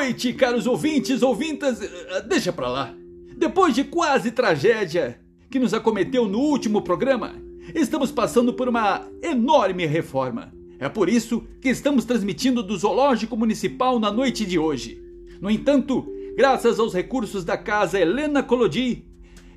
[0.00, 1.82] noite, caros ouvintes, ouvintas.
[1.82, 2.94] Eh, deixa pra lá.
[3.36, 7.34] Depois de quase tragédia que nos acometeu no último programa,
[7.74, 10.52] estamos passando por uma enorme reforma.
[10.78, 14.98] É por isso que estamos transmitindo do Zoológico Municipal na noite de hoje.
[15.38, 19.04] No entanto, graças aos recursos da Casa Helena Colodi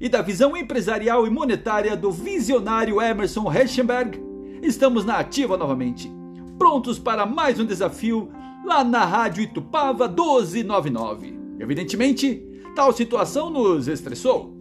[0.01, 4.19] e da visão empresarial e monetária do visionário Emerson Reichenberg,
[4.61, 6.11] estamos na ativa novamente,
[6.57, 8.29] prontos para mais um desafio
[8.63, 11.37] lá na Rádio Itupava 1299.
[11.59, 12.43] Evidentemente,
[12.75, 14.53] tal situação nos estressou.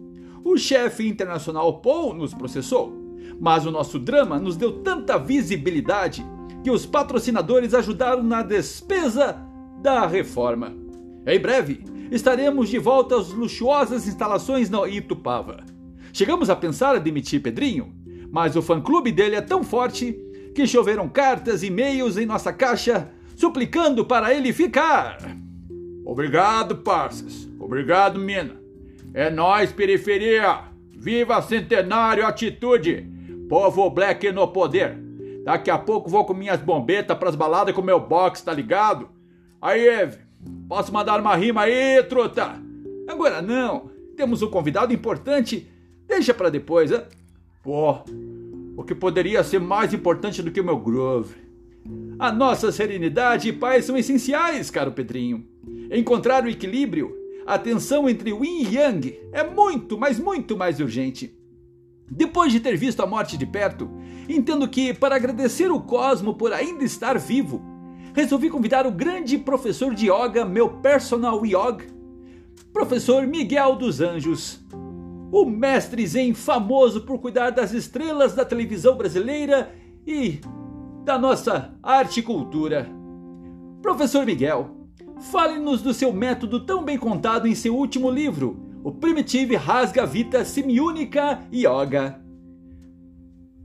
[0.43, 2.93] O chefe internacional Paul nos processou,
[3.39, 6.25] mas o nosso drama nos deu tanta visibilidade
[6.63, 9.37] que os patrocinadores ajudaram na despesa
[9.81, 10.73] da reforma.
[11.25, 15.63] Em breve, estaremos de volta às luxuosas instalações na Itupava.
[16.11, 17.93] Chegamos a pensar em demitir Pedrinho,
[18.29, 20.17] mas o fã-clube dele é tão forte
[20.53, 23.09] que choveram cartas e e-mails em nossa caixa
[23.43, 25.17] suplicando para ele ficar.
[26.05, 27.45] Obrigado, parças.
[27.59, 28.55] Obrigado, mina.
[29.13, 30.61] É nós, periferia.
[30.89, 33.05] Viva Centenário Atitude.
[33.49, 34.97] Povo Black no poder.
[35.43, 39.09] Daqui a pouco vou com minhas bombetas pras baladas com meu box, tá ligado?
[39.61, 40.19] Aí, Eve,
[40.69, 42.55] posso mandar uma rima aí, truta?
[43.09, 43.91] Agora não.
[44.15, 45.69] Temos um convidado importante.
[46.07, 47.01] Deixa para depois, hein?
[47.61, 47.97] Pô,
[48.77, 51.42] o que poderia ser mais importante do que o meu groove?
[52.23, 55.45] A nossa serenidade e paz são essenciais, caro Pedrinho.
[55.91, 57.13] Encontrar o equilíbrio,
[57.45, 61.37] a tensão entre o yin e yang é muito, mas muito mais urgente.
[62.09, 63.91] Depois de ter visto a morte de perto,
[64.29, 67.61] entendo que, para agradecer o cosmo por ainda estar vivo,
[68.15, 71.83] resolvi convidar o grande professor de yoga, meu personal yoga,
[72.71, 74.61] professor Miguel dos Anjos.
[75.29, 79.75] O mestre zen famoso por cuidar das estrelas da televisão brasileira
[80.07, 80.39] e
[81.03, 82.89] da nossa arte e cultura.
[83.81, 84.87] Professor Miguel,
[85.31, 90.45] fale-nos do seu método tão bem contado em seu último livro, o Primitive Rasga Vita
[90.45, 92.21] Simiúnica Yoga.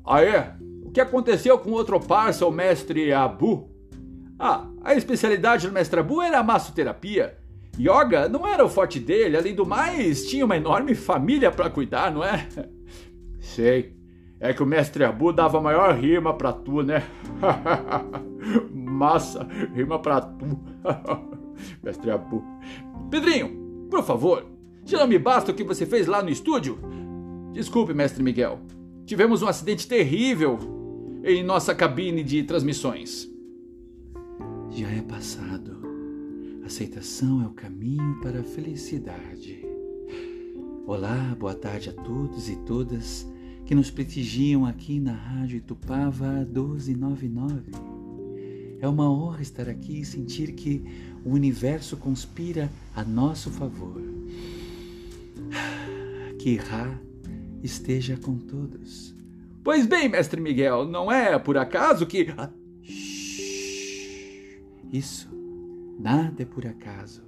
[0.05, 0.57] Ah é?
[0.85, 3.71] O que aconteceu com outro parça, o mestre Abu?
[4.39, 7.39] Ah, a especialidade do mestre Abu era a massoterapia.
[7.79, 12.11] Yoga não era o forte dele, além do mais, tinha uma enorme família para cuidar,
[12.11, 12.49] não é?
[13.39, 13.98] Sei.
[14.41, 17.03] É que o mestre Abu dava maior rima pra tu, né?
[18.73, 20.61] Massa, rima pra tu.
[21.83, 22.45] mestre Abu.
[23.11, 24.47] Pedrinho, por favor,
[24.85, 26.79] já não me basta o que você fez lá no estúdio?
[27.53, 28.61] Desculpe, mestre Miguel.
[29.05, 30.59] Tivemos um acidente terrível
[31.25, 33.29] em nossa cabine de transmissões.
[34.71, 35.79] Já é passado.
[36.65, 39.67] Aceitação é o caminho para a felicidade.
[40.87, 43.27] Olá, boa tarde a todos e todas
[43.69, 47.73] que nos prestigiam aqui na Rádio Itupava 1299.
[48.81, 50.83] É uma honra estar aqui e sentir que
[51.23, 54.01] o universo conspira a nosso favor.
[56.39, 56.99] Que Ra
[57.63, 59.15] esteja com todos.
[59.63, 62.33] Pois bem, mestre Miguel, não é por acaso que.
[62.39, 62.51] Ah,
[64.91, 65.29] isso,
[65.99, 67.23] nada é por acaso.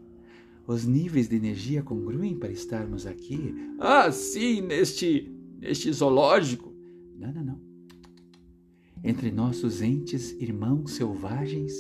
[0.67, 3.55] Os níveis de energia congruem para estarmos aqui.
[3.79, 6.75] Ah, sim, neste neste zoológico.
[7.17, 7.61] Não, não, não.
[9.05, 11.73] Entre nossos entes, irmãos selvagens,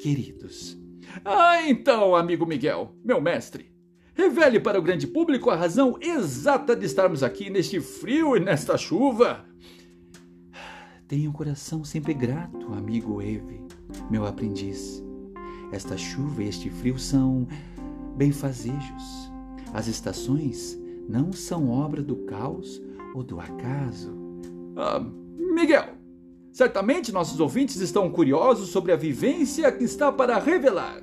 [0.00, 0.76] queridos.
[1.24, 3.72] Ah, então, amigo Miguel, meu mestre,
[4.14, 8.76] revele para o grande público a razão exata de estarmos aqui neste frio e nesta
[8.76, 9.46] chuva.
[11.06, 13.64] Tenha um coração sempre grato, amigo Eve,
[14.10, 15.02] meu aprendiz.
[15.72, 17.46] Esta chuva e este frio são
[18.16, 19.32] benfazejos.
[19.72, 20.78] As estações
[21.08, 22.80] não são obra do caos
[23.18, 24.16] ou do acaso?
[24.76, 25.00] Ah,
[25.36, 25.96] Miguel,
[26.52, 31.02] certamente nossos ouvintes estão curiosos sobre a vivência que está para revelar.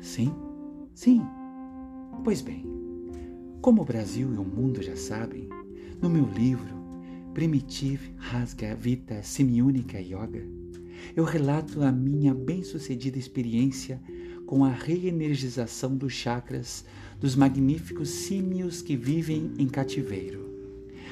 [0.00, 0.34] Sim,
[0.94, 1.22] sim.
[2.22, 2.64] Pois bem,
[3.62, 5.48] como o Brasil e o mundo já sabem,
[6.00, 6.74] no meu livro
[7.32, 10.46] Primitive Rasga Vita Semiúnica Yoga,
[11.16, 14.00] eu relato a minha bem-sucedida experiência
[14.46, 16.84] com a reenergização dos chakras
[17.20, 20.48] dos magníficos símios que vivem em cativeiro.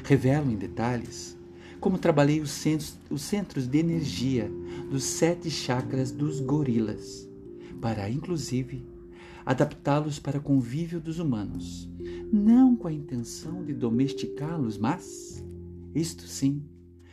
[0.05, 1.37] Revelo em detalhes
[1.83, 4.49] como trabalhei os centros, os centros de energia
[4.89, 7.29] dos sete chakras dos gorilas,
[7.81, 8.87] para, inclusive,
[9.45, 11.89] adaptá-los para convívio dos humanos,
[12.33, 15.43] não com a intenção de domesticá-los, mas,
[15.93, 16.63] isto sim,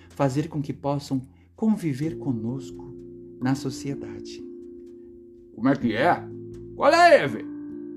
[0.10, 1.20] fazer com que possam
[1.56, 2.94] conviver conosco
[3.42, 4.49] na sociedade.
[5.60, 6.24] Como é que é?
[6.74, 7.46] Qual é, Eve?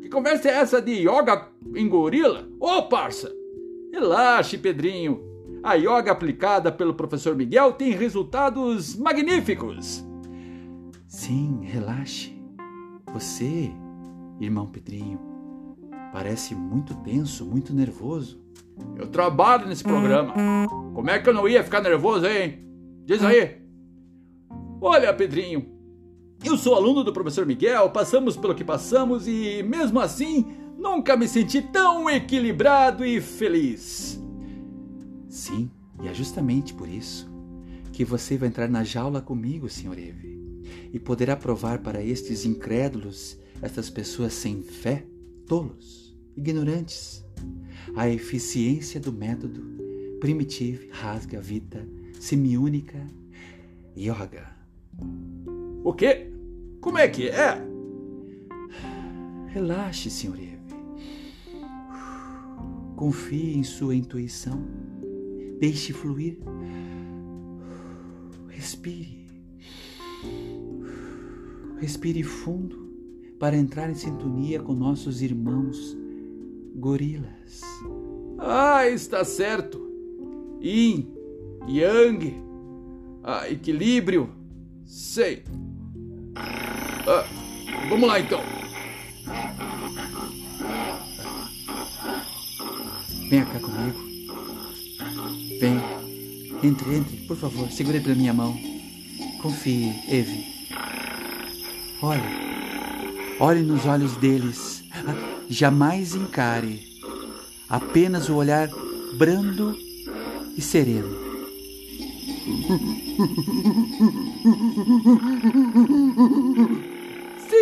[0.03, 2.49] Que conversa é essa de yoga em gorila?
[2.59, 3.33] Ô, oh, parça!
[3.93, 5.23] Relaxe, Pedrinho.
[5.63, 10.05] A yoga aplicada pelo professor Miguel tem resultados magníficos.
[11.07, 12.37] Sim, relaxe.
[13.13, 13.71] Você,
[14.41, 15.21] irmão Pedrinho,
[16.13, 18.43] parece muito tenso, muito nervoso.
[18.97, 20.35] Eu trabalho nesse programa.
[20.93, 22.67] Como é que eu não ia ficar nervoso, hein?
[23.05, 23.63] Diz aí.
[24.81, 25.72] Olha, Pedrinho,
[26.49, 30.47] eu sou aluno do professor Miguel, passamos pelo que passamos e, mesmo assim,
[30.77, 34.21] nunca me senti tão equilibrado e feliz.
[35.29, 35.71] Sim,
[36.03, 37.31] e é justamente por isso
[37.93, 39.99] que você vai entrar na jaula comigo, Sr.
[39.99, 40.41] Eve,
[40.93, 45.07] e poderá provar para estes incrédulos, estas pessoas sem fé,
[45.47, 47.25] tolos, ignorantes,
[47.95, 49.63] a eficiência do método
[50.21, 51.87] Primitive Rasga Vita
[52.19, 53.07] Semiúnica
[53.97, 54.57] Yoga.
[55.85, 56.32] O quê?
[56.83, 57.65] Como é que é?
[59.47, 60.35] Relaxe, Sr.
[60.35, 60.75] Eve.
[62.97, 64.61] Confie em sua intuição.
[65.61, 66.39] Deixe fluir.
[68.49, 69.29] Respire.
[71.79, 72.91] Respire fundo
[73.39, 75.97] para entrar em sintonia com nossos irmãos
[76.75, 77.61] gorilas.
[78.41, 79.81] Ah, está certo.
[80.61, 81.15] Yin,
[81.69, 82.43] Yang,
[83.23, 84.31] ah, equilíbrio.
[84.85, 85.45] Sei.
[86.35, 86.72] Ah,
[87.89, 88.41] vamos lá então.
[93.29, 93.99] Venha cá comigo.
[95.59, 95.81] Vem.
[96.63, 97.71] Entre, entre, por favor.
[97.71, 98.55] Segure pela minha mão.
[99.41, 100.45] Confie, Eve.
[102.03, 102.23] Olhe.
[103.41, 104.85] Olhe nos olhos deles.
[105.49, 106.81] Jamais encare.
[107.69, 108.69] Apenas o olhar
[109.15, 109.77] brando
[110.57, 111.17] e sereno.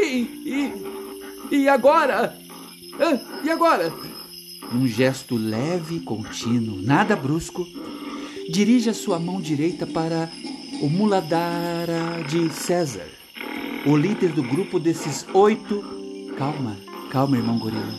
[0.01, 1.55] Sim, e.
[1.55, 2.35] E agora?
[2.99, 3.93] Ah, e agora?
[4.73, 7.67] Num gesto leve e contínuo, nada brusco,
[8.49, 10.31] dirija sua mão direita para
[10.81, 13.07] o Muladhara de César,
[13.85, 15.85] o líder do grupo desses oito.
[16.39, 16.79] Calma,
[17.11, 17.95] calma, irmão gorila.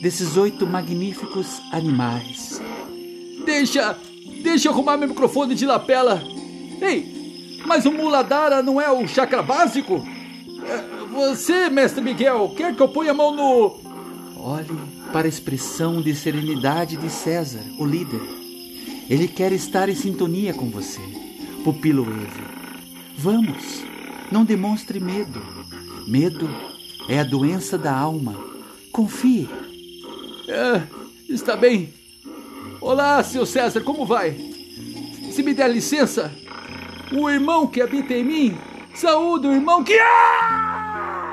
[0.00, 2.62] Desses oito magníficos animais.
[3.44, 3.98] Deixa.
[4.42, 6.22] Deixa eu arrumar meu microfone de lapela.
[6.80, 10.02] Ei, mas o Muladhara não é o chakra básico?
[11.12, 13.78] Você, mestre Miguel, quer que eu ponha a mão no.
[14.36, 14.78] Olhe
[15.12, 18.20] para a expressão de serenidade de César, o líder.
[19.08, 21.00] Ele quer estar em sintonia com você,
[21.64, 22.42] pupilo Eve.
[23.18, 23.84] Vamos,
[24.30, 25.42] não demonstre medo.
[26.06, 26.48] Medo
[27.08, 28.36] é a doença da alma.
[28.92, 29.48] Confie.
[30.48, 30.82] É,
[31.28, 31.92] está bem.
[32.80, 34.36] Olá, seu César, como vai?
[35.32, 36.32] Se me der licença,
[37.12, 38.58] o irmão que habita em mim,
[39.00, 39.98] saúde irmão que.
[39.98, 41.32] Ah!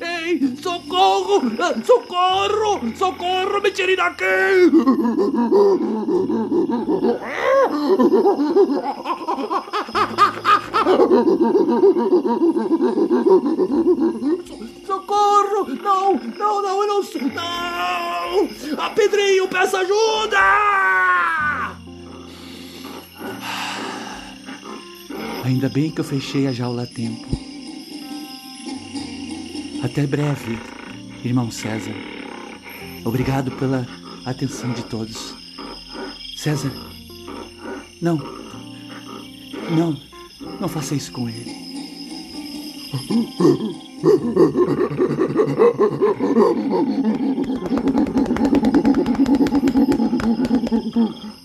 [0.00, 1.40] Ei, socorro!
[1.84, 2.96] Socorro!
[2.96, 3.60] Socorro!
[3.60, 4.24] Me tirem daqui!
[18.94, 20.38] Pedrinho, peça ajuda!
[25.44, 27.26] Ainda bem que eu fechei a jaula a tempo.
[29.82, 30.58] Até breve,
[31.24, 31.94] irmão César.
[33.04, 33.86] Obrigado pela
[34.24, 35.34] atenção de todos.
[36.36, 36.72] César,
[38.00, 38.16] não,
[39.70, 40.00] não,
[40.60, 41.62] não faça isso com ele.
[48.44, 48.56] Thank
[50.96, 51.41] you.